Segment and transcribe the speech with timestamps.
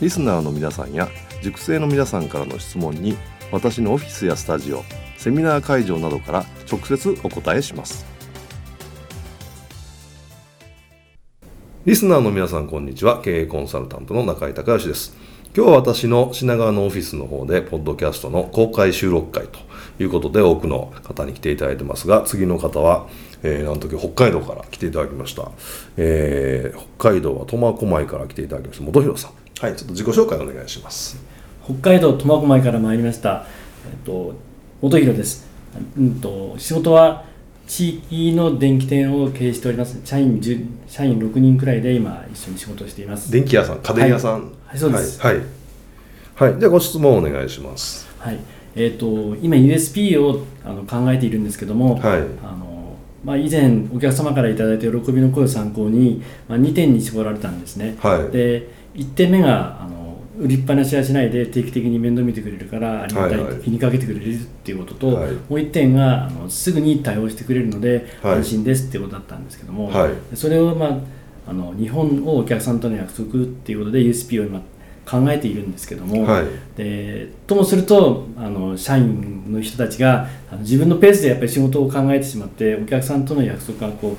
[0.00, 1.08] リスナーの皆さんや
[1.42, 3.16] 塾生の皆さんからの質問に
[3.50, 4.82] 私のオフィスやスタジオ
[5.16, 8.04] セミナー会場などから直接お答えします。
[11.86, 13.22] リスナーの皆さんこんにちは。
[13.22, 15.16] 経営コンサルタントの中井隆義です。
[15.56, 19.58] 今日は私の品川のオフィスの方でポッドキャストの公開収録会と
[19.98, 23.08] いうことで多くの方に来ていただいてますが次の方は、
[23.42, 25.50] えー、なんと北海道から来ていただきました、
[25.96, 28.84] えー、北海道は苫小牧から来ていただきました。
[28.84, 29.45] 本広さん。
[29.58, 31.16] はいちょっと自己紹介お願いします。
[31.64, 33.46] 北海道苫小牧から参りました、
[33.90, 34.34] えっと、
[34.82, 35.46] 本広です、
[35.98, 37.24] うんと、仕事は
[37.66, 39.98] 地域の電気店を経営しております。
[40.04, 40.40] 社員
[40.86, 43.32] 社員6人くらいで今一緒に仕事をしています。
[43.32, 45.20] 電気屋さん家電屋さん、はい、はい、そうです。
[45.22, 45.40] はい、
[46.34, 48.06] はい、ではご質問お願いします。
[48.18, 48.38] はい。
[48.74, 52.66] えーと、今 USP をあの考えているんですけども、はい、あの
[53.24, 70.98] まあ、以前お客様から頂いた喜びの声を参考に、まあ、2点に絞られたんですね、はい、で1点目があの売りっぱなしはしないで定期的に面倒見てくれるからありがたい、はいはい、気にかけてくれるっていうことと、はい、もう一点があのすぐに対応してくれるので安心ですっていうことだったんですけども、はい、それを、まあ、
[71.48, 74.60] あの日本をお客さんとの約束っていうことで USP を今
[75.06, 84.16] 考えているんですけども、はい、でともするとあの社員の人たちがあの自分のペースでやっぱり仕事を考えてしまってお客さんとの約束がこ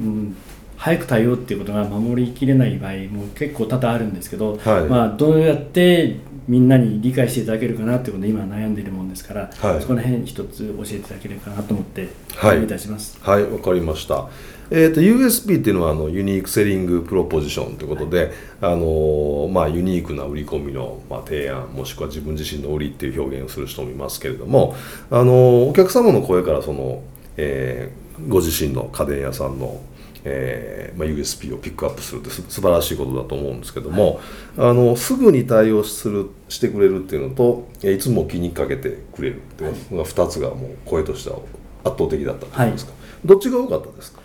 [0.00, 0.36] う、うん、
[0.82, 6.16] 早く対応っていうことが守りきれない場合も結構多々あるんですけど、はい、まあ、どうやって
[6.48, 12.08] みんなに理解していただけるかなっていうことで今悩んでいるもんですから、はい、そこら辺一つ教えていただけるかなと思って
[12.42, 13.16] お願いいたします。
[13.22, 14.28] はいわ、はい、かりました。
[14.72, 24.74] えーと、USP っていうのはあのユニークセリングプロポジションということで、はい、あのまあ、ユニークな売り込みの、まあ、提案もしくは自分自身の売りっていう表現をする人もいますけれども
[25.12, 27.04] あのお客様の声からその、
[27.36, 29.80] えー、ご自身の家電屋さんの
[30.24, 34.20] えーまあ、USP をピックアップするってす素晴らしいことだと思うんですけども、
[34.56, 41.38] はい、あのすぐに対応するしてくれるっていうのといつも気にかけてくれるっていうのが2つがもう声としては
[41.84, 44.22] 圧倒的だったというんですか、はい、どっちが多かったですか？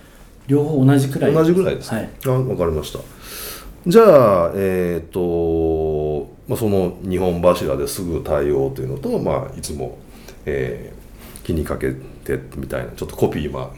[0.47, 2.99] 両方同じくらい同じぐらいですか、はい、あ分かりました。
[3.85, 9.97] じゃあえっ、ー、と、まあ、その2本柱ですぐ対応というのと、まあ、いつも、
[10.45, 13.71] えー、気にかけてみたいなちょっとコピー今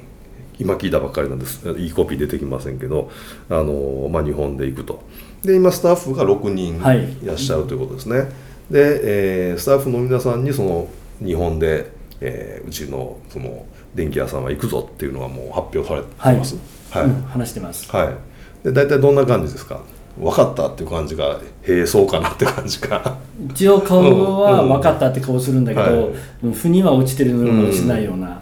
[0.59, 1.67] 今聞いたばっかりなんです。
[1.77, 3.09] いいコピー出てきませんけど
[3.49, 5.01] あの、まあ、日本で行くと。
[5.43, 7.25] で今スタッフが6人い。
[7.25, 8.27] らっしゃるということですね、はい、
[8.71, 10.87] で、えー、スタッフの皆さんにその
[11.23, 13.65] 日本で、えー、うちのその
[13.95, 16.07] 電気屋さんは行くぞっていうのはもう発表されて
[16.39, 16.57] ます、
[16.91, 17.11] はい、はい。
[17.11, 17.89] うん、話してます。
[17.89, 18.65] はい。
[18.65, 19.79] で大体どんな感じですか？
[20.19, 23.17] 分かったっていう感じがへえそうかなって感じか。
[23.51, 24.03] 一応顔
[24.41, 28.41] は分かったって顔するんだけど、うん、腑には落ちてるのが落ちないような、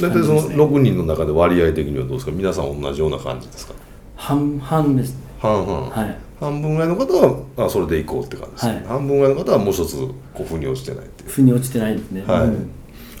[0.00, 2.32] 大体その6人の中で割合的にはどうですか？
[2.32, 3.74] 皆さん同じような感じですか？
[4.16, 5.22] 半々ですね。
[5.40, 11.30] 半々、はい、半分ぐらいの方はあそれでいこうって感じです、ね、はい、半分ぐらいの方はもう一つこう腑に落ちてないっていう。
[11.30, 12.22] 腑に落ちてないですね。
[12.22, 12.70] はい、うん、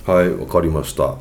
[0.06, 1.16] はい、分かりました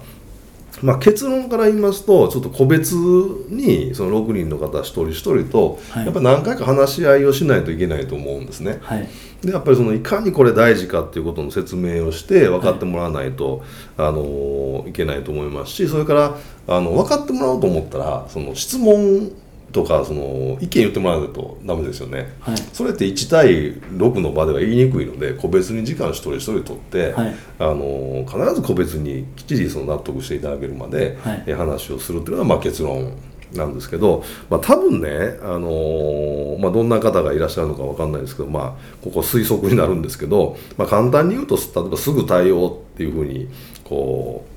[0.82, 8.80] まあ、結論から言いますとちょっと個別にその6人の方一人一人とやっぱ何回か話し合いをしないといけないと思うんですね。
[8.82, 9.08] はい、
[9.42, 13.64] でやっぱりそのいかにこれ大事かっていうことの説明をして分かってもらわないと、
[13.98, 16.38] はい、あのいけないと思いますしそれから
[16.68, 19.32] あの分かってもらおうと思ったらその質問
[19.72, 33.14] とかその意見言ってもらわないとダメですよね、はい、それって1対6の場では言いにくいので個別に時間一人一人取って、はい、あの必ず個別にきっちりその納得していただけるまで、はい、話をするっていうのがまあ結論
[33.54, 43.50] なんですけど、まあ、多分ね、あのまあ、どんな方がいらっしゃるのか分かんないですけど、まあ、ここ推測になるんですけど、まあ、簡単に言うと例えばすぐ対応っていうふうに
[43.84, 44.51] こう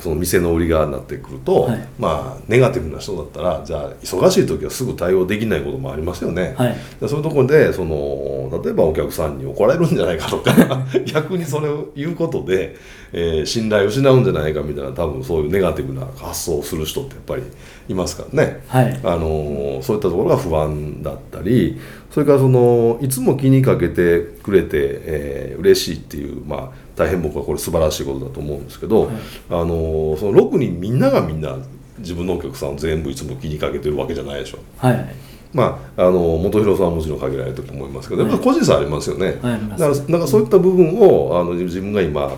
[0.00, 10.52] その店の売り側になってくると、はい、まあネガティブな人だったらじゃあ忙しい時はすぐ対応できないこともありますよね、はい、そういうところでその例えばお客さんに怒られるんじゃないかとか
[11.06, 12.76] 逆にそれを言うことで、
[13.12, 17.42] えー、信頼を失うんじゃないかみたいな多分そういうネガティブな発想をする人ってやっぱり
[17.88, 21.78] いますからね、はい、あのそういったところが不安だったり
[22.10, 29.16] それからそのいつも気にかけてくれて、えー、嬉しいっていう、まあ、大変僕はこれ素晴らしいことだと思うんですけど、はい、
[29.50, 31.56] あのその6人みんながみんな
[31.98, 34.58] 自分のお客さんを全部いつも気にかけてるわけじゃないでしょ。
[34.76, 35.14] はい。
[35.52, 42.36] まあ、あの元弘さんはもちろん限られてると思いますけど、やっぱ個人差ありますよね、はい、だからなんかそういった部分をあの自分が今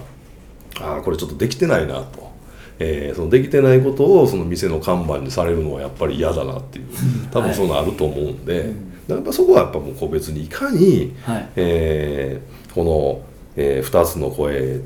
[0.81, 2.31] ああこれちょっとできてないなと、
[2.79, 6.87] えー、そのできてないことをその店の看板にされるのはやっぱり嫌だなっていう。
[7.33, 8.71] 多分そういうのあると思うんで、はい、
[9.09, 14.81] やっぱそこはやっぱもう個別にいかに、はい、えー、この、えー、2つの声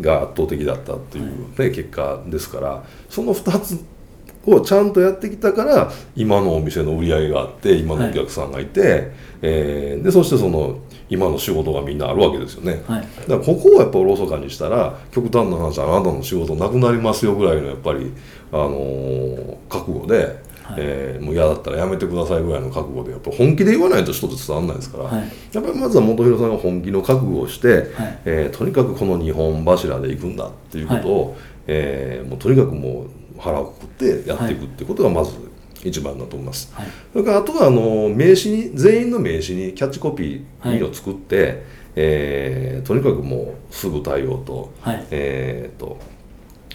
[0.00, 3.84] が圧倒的だったっていうね、はい、結果ですからその2つ
[4.46, 9.10] をちゃんとやってきたから今のお店の売り上げがあって今のお客さんがいて、はい、
[9.42, 10.78] えー、でそしてその
[11.10, 18.12] 今の仕事がみんなあるわけですよね、はい、だからここをやっぱおろそかにしたら極端な話あなたの仕事なくなりますよぐらいのやっぱり、
[18.52, 25.22] あのー、覚悟ではい、えー、もう嫌だったらやめてくださいぐらいの覚悟でやっぱ本気で言わないと人と伝わらないですから、はい、
[25.52, 27.86] やっぱりまずは本弘さんが本気の覚悟をして、はい、
[28.24, 33.88] えー、とにかくこの日本柱で行くんだっていうことを、はい、えー、もうとにかくもう腹をくくっ
[34.22, 35.32] てやっていくっていうことがまず
[35.82, 41.58] 一番だと思います、はい、それからあとはあの名刺に全員の名刺にキャッチコピーを作って、はい、
[41.96, 45.98] えー、とにかくもうすぐ対応と,、はい、えーと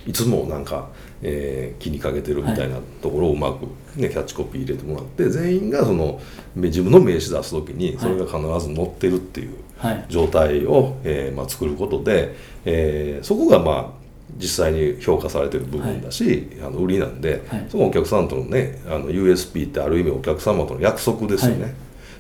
[0.08, 0.90] いつもなんか
[1.28, 6.22] えー、気にかけてるみたいなところをうまく、ね、キャッチコピー入れてもらって全員がその
[6.56, 9.56] 自分の名刺出す時にそれが必ず載ってるっていう
[10.10, 14.06] 状態を、えーまあ、作ることで、えー、そこがまあ
[14.38, 21.74] 実際に評価されてる部分だし、はい、あの売りなんで、はい、そのお客さんとのねあの USP ってある意味お客様との約束ですよね。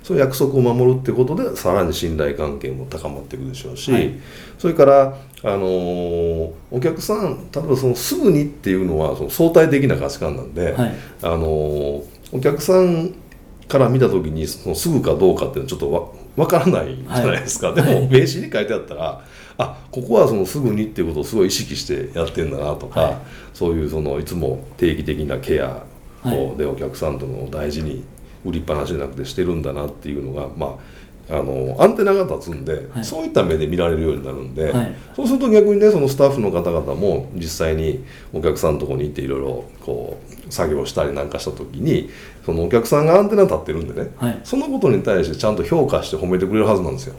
[0.05, 4.13] はいその約束を守るってことでさらに信頼関係も高まっていくでしょうし、はい、
[4.59, 13.15] それからあのー、お客さん例えばそのすぐにっていうのはその相対的な価値観なんで、はい、あのー、お客さん
[13.67, 19.25] から見た時にそのすぐかどうかっていうのはちょっとわ分からないじゃないですか、はい、でも名刺に書いてあったら
[19.57, 23.21] あここはそのすぐにっていうことをすごい意識してやってんだなとか、
[23.53, 25.83] そういうそのいつも定期的なケア
[26.25, 28.03] をでお客さんとの大事に
[28.45, 42.11] 売りっぱなしじゃなくてしてるんだなっていうのがまああのアンテナが立つんで、はい、そういった目で見られるようになるんで、はい、そうすると逆にねそのスタッフの方々も実際にお客さんのとこに行っていろいろこう作業したりなんかした時に
[42.45, 47.15] そのお客さんがアンテナ立ってるんでね、はい、そのことに対してちゃんと評価して褒めてくれるはずなんですよ。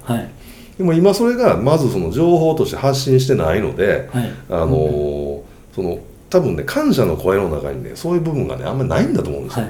[0.78, 4.10] でも今それがまずその情報として発信してないので、
[4.50, 5.42] あの
[5.74, 5.98] その
[6.28, 9.66] 多分ね感謝の声の中にねそういう部分がねあんまりないんだと思うんですよ。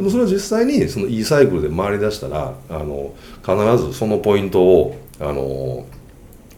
[0.00, 3.12] でもそれは実際にその E サイクルで回り出したらあの
[3.42, 5.84] 必ずそのポイントをあの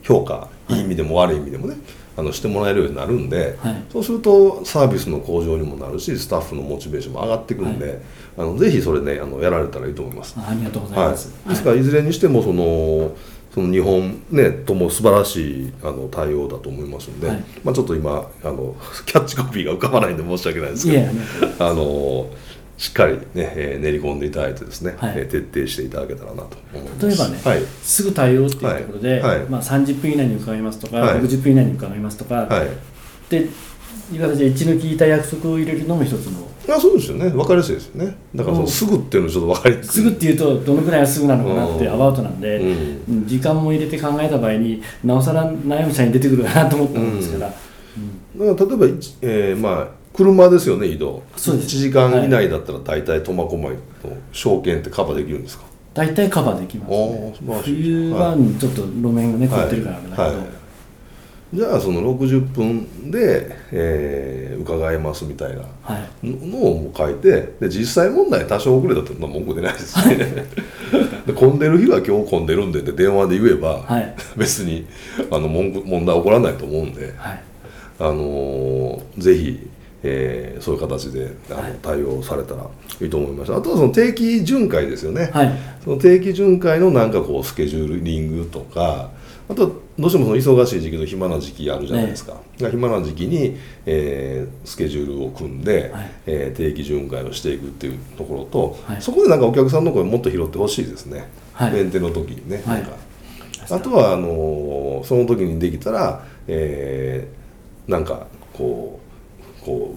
[0.03, 0.77] 評価い。
[0.77, 1.77] い意味でも悪い意味でもね、
[2.17, 7.99] あのしてもらえるようになるんで、はい、そうするとサービスの向上にもなるしスタッフのモチベーションも上がってくるんで、はい、
[8.39, 10.37] あのぜひそれねあのやられたらいいと思います。
[10.39, 11.83] ありがとうございます、はい、ですからい。
[11.83, 13.17] ずれにしてもその
[13.53, 17.29] その日本、ね、とも素晴らしいあの対応だと思いますので、
[17.62, 20.99] まあ、ちょっと今あのキャッチコピーが浮かばないんで申し訳ないですけ
[21.59, 22.31] どあの
[22.82, 26.56] しっかりね、えー、練り込んでいただいてですね、はい、えー、徹底していただけたらなと
[27.06, 32.69] 例えばね、はい、すぐ対応っていうところで、はい、まあ、30分以内に伺いますとか、はい、60分以内に伺いますとか、はい、
[33.31, 33.43] で
[34.12, 37.31] いう形で一抜きいた約束を入れるのも一つのあそうですよね。
[37.31, 38.17] 分かりやすいですよね。
[38.34, 39.89] だからそのすぐっていうのちょっと分かりやすい。
[39.91, 47.53] すぐっていうとどのくらいがすぐなのかなってアバウトなんで、うん、時間も入れて考えた場合になおさら悩む社員出てくるかなと思ったんですから、
[48.36, 48.86] うん、だから例えば、
[49.22, 51.23] えー、まあ車ですよね移動。
[51.37, 51.77] そうです。
[51.77, 53.81] 1時間以内だったら大体苫小牧の
[54.33, 55.65] 証券ってカバーできるんですか？
[55.95, 57.35] 大体カバーできますね。
[57.65, 60.37] 冬場にちょっと路面がね凍ってるからだけど、はい。
[60.37, 60.47] はい。
[61.55, 65.65] じゃあその60分で、えー、伺えますみたいな
[66.23, 70.17] のを書いてで実際問題多少遅れたって文句出ないですね、
[71.27, 74.87] で混んでる日は今日混んでるんでって電話で言えば、はい、別に
[75.31, 77.43] あの問問題起こらないと思うんで、はい、
[77.99, 79.69] あのー、ぜひ
[80.03, 82.67] えー、そういう形であの、はい、対応されたら
[83.01, 83.55] いいと思います。
[83.55, 85.53] あとはその定期巡回ですよね、はい、
[85.85, 89.11] その定期巡回のなんかこうスケジューリングとか
[89.49, 102.93] あとどうしてもその忙しい時期と暇な時期あるじゃないですか、ね、暇な時期に、えー、スケジュールを組んで、はい、えー、定期巡回をしていくっていうところと、はい、そこでなんかお客さんの声もっと拾ってほしいですね、はい、メンテの時にね、なんか。
[103.71, 109.02] あとはあのー、その時にできたら、えー、なんかこう
[109.65, 109.95] こ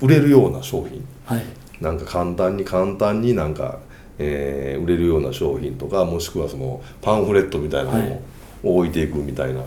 [0.00, 1.44] う売れるような商品、はい、
[1.80, 3.78] なんか簡単に簡単になんか、
[4.18, 9.62] えー、売れるような商品とかもしくはそのパンフレットみたいなものを置いていくみたいな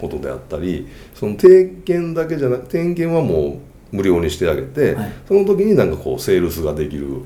[0.00, 3.60] ことであったり、はい、その定検だけじゃなく点検はも
[3.92, 7.22] う無料にしてあげて、はい、その時になんかこうセールスができる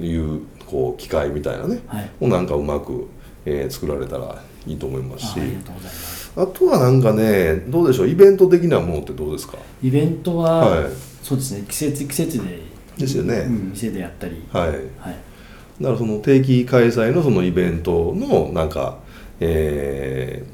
[0.00, 3.08] いうこう機械みたいなね、はい、をなんかうまく、
[3.44, 5.40] えー、作られたらいいと思いますし
[6.36, 8.08] あとはなんかねどうでしょう？
[8.08, 9.58] イベント的なものってどうですか？
[9.82, 10.90] イベントは、はい、
[11.22, 11.64] そうですね。
[11.68, 12.62] 季節季節で
[12.96, 14.42] ですよね、うん、店でやったり。
[14.52, 14.78] はい、はい、
[15.80, 18.98] だからその定期開催のそのイベントのなんか
[19.40, 20.44] え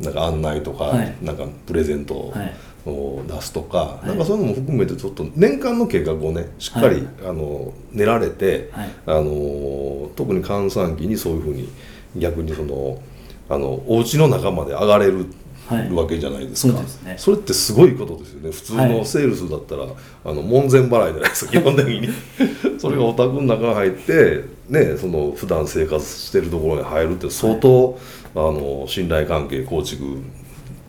[0.00, 2.52] ー、なんか案内とか、はい、なんかプレゼント、はい。
[2.86, 11.70] を出すとか、はい、なんかそういうのも含めてちょっと年間の計画をねしっかり、はい、あの練られて、はい、あの特に閑散期にそういうふうに
[12.14, 13.00] 逆にその
[13.48, 15.26] あのお家の中まで上がれる
[15.94, 18.50] わけじゃないですか、そね、それってすごいことですよね。
[18.50, 19.84] 普通のセールスだったら、
[20.24, 22.08] あの門前払いじゃないですか 基本的に。
[22.78, 27.98] それがお宅の中に入ってねその普段生活してるところに入るって相当、
[28.34, 30.04] あの信頼関係構築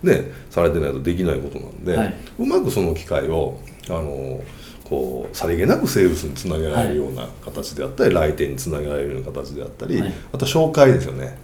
[0.05, 3.59] ね、されてないとできないことなんで、はい、うまくその機会を
[3.89, 4.41] あの
[4.83, 11.37] こうさりげなくセールスにつなげられるような形であったり、はい、来店につなげられるような形であったり、はい、あと紹介ですよね、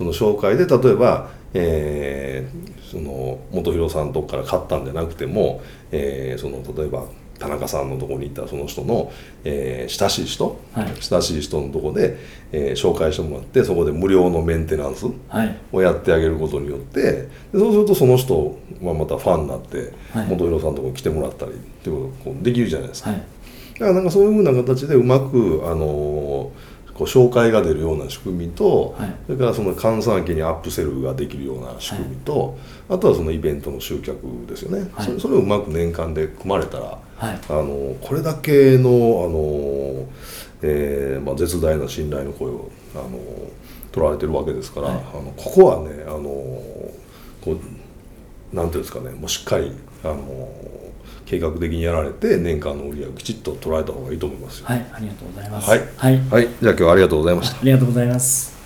[0.00, 5.60] その紹介で例えば、えー、その元弘さんのとこから買ったんじゃなくても、
[5.92, 7.04] えー、その例えば
[7.38, 9.12] 田中さんのとこに行ったらその人の、
[9.44, 12.16] えー、親しい人、はい、親しい人のとこで、
[12.50, 15.04] えー、紹介してもらってそこで無料のメンテナンス
[15.70, 23.10] をやってあげることによって、はい、そうするとその人はまたファンになって、はい、元弘さんのとこに来てもらったりっていうことができるじゃないですか。
[23.12, 23.24] だか
[23.86, 38.92] らなんかそういうふうな形でうまくあのーこう紹介が出るような仕組みと、はい、それからその閑散期にアップセルができるような仕組みと、はい、あとはそのイベントの集客ですよね、はい、それそれをうまく年間で組まれたら、あのこれだけのあ
[39.32, 40.06] の、
[40.60, 43.18] えーまあ、絶大な信頼の声をあの
[43.92, 47.58] 取られてるわけですから、あのここはねあのこ
[48.52, 49.72] うなんていうんですかねもうしっかり
[50.04, 50.52] あの
[51.26, 55.70] 計画的にやられて年間の売り上げをきちっと捉えた方がいいと思いますはいありがとうございます。
[55.70, 57.56] はい、はい、はい、じゃあ今日はありがとうございました。
[57.56, 58.60] ありがとうございます。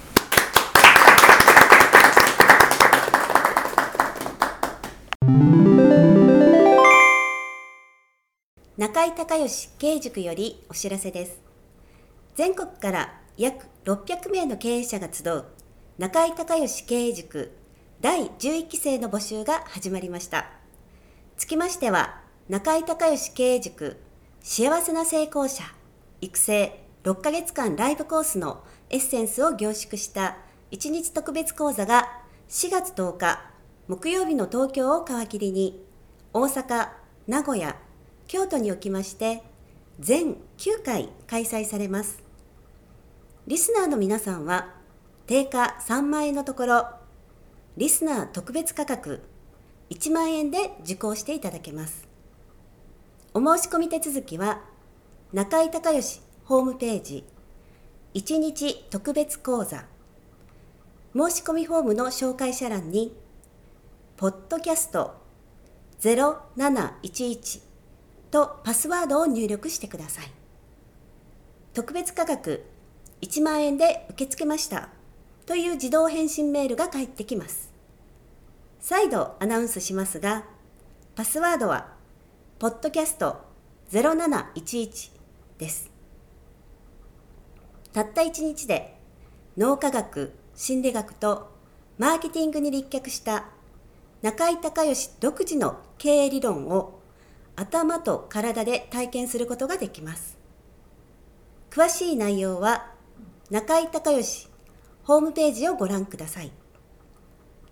[8.76, 11.40] 中井隆義経営塾よりお知らせです。
[12.34, 15.44] 全国から約600名の経営者が集う
[15.98, 17.52] 中井隆義経営塾
[18.00, 20.50] 第11期生の募集が始まりました。
[21.36, 23.96] つきましては中井隆義経営塾
[24.42, 25.64] 幸せな成功者
[26.20, 30.36] 育成6ヶ月間ライブコースのエッセンスを凝縮した
[30.70, 32.06] 1日特別講座が
[32.50, 33.40] 4月10日
[33.88, 35.86] 木曜日の東京を皮切りに
[36.34, 36.90] 大阪、
[37.26, 37.76] 名古屋、
[38.26, 39.42] 京都におきまして
[39.98, 42.22] 全9回開催されます。
[43.46, 44.74] リスナーの皆さんは
[45.26, 46.88] 定価3万円のところ
[47.78, 49.22] リスナー特別価格
[49.88, 52.12] 1万円で受講していただけます。
[53.36, 54.60] お申し込み手続きは
[55.32, 57.24] 中井隆義ホームページ
[58.14, 59.86] 1日特別講座
[61.16, 63.12] 申し込みフォームの紹介者欄に
[64.16, 65.16] ポッドキャスト
[66.00, 67.62] 0711
[68.30, 70.30] とパスワードを入力してください。
[71.72, 72.64] 特別価格
[73.20, 74.90] 1万円で受け付けました
[75.44, 77.72] という自動返信メールが返ってきます。
[78.78, 80.44] 再度アナウンスしますが
[81.16, 81.93] パスワードは
[82.64, 83.36] ポッドキャスト
[83.92, 85.10] 0711
[85.58, 85.90] です。
[87.92, 88.96] たった1日で
[89.58, 91.50] 脳科学、心理学と
[91.98, 93.50] マーケティングに立脚した
[94.22, 97.00] 中井隆義独自の経営理論を
[97.54, 100.38] 頭と体で体験することができます。
[101.70, 102.94] 詳しい内容は
[103.50, 104.48] 中井隆義
[105.02, 106.50] ホームページをご覧ください。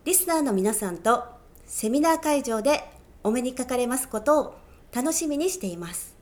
[0.05, 1.25] リスナーの皆さんと
[1.65, 2.85] セミナー会場で
[3.25, 4.62] お目にかかれますことを
[4.95, 6.15] 楽しみにしています。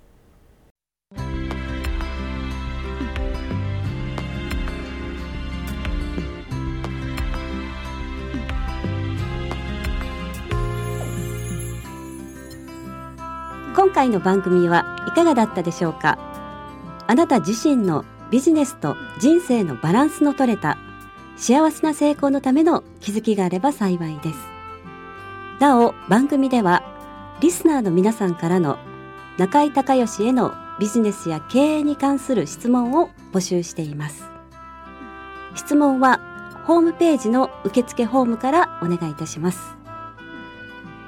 [13.75, 16.19] 今回の番組はいかがだったでしょうか？
[17.09, 20.79] あなた自身のビジネスと人生のバランスの取れた
[21.37, 24.37] 幸せな成功のための気づきがあれば幸いです
[25.59, 26.85] なお番組では
[27.40, 28.78] リスナーの皆さんからの
[29.38, 34.25] 中井隆義へのビジネスや経営に関する質問を募集しています。
[35.54, 36.20] 質問は
[36.66, 39.75] ホームページの受付フォームからお願いいたします。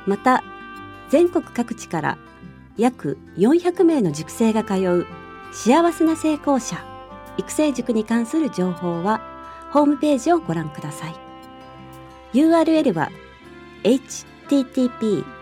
[0.06, 0.42] また
[1.10, 2.18] 全国各地から
[2.78, 5.06] 約400名の塾生が通う
[5.52, 6.82] 幸せな成功者
[7.36, 9.20] 育成塾に関する情報は
[9.70, 11.14] ホームページをご覧ください。
[12.32, 13.10] URL は
[13.84, 15.41] http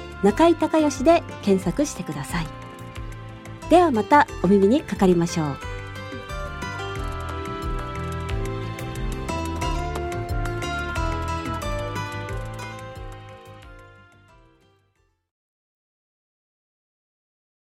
[0.23, 2.47] 中井隆義で検索してください。
[3.69, 5.70] ではまたお耳にかかりましょう。